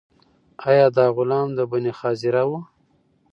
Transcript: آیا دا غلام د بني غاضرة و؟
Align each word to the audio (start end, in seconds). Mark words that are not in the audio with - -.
آیا 0.69 0.85
دا 0.97 1.05
غلام 1.17 1.47
د 1.57 1.59
بني 1.71 1.91
غاضرة 1.99 2.43
و؟ 2.49 2.51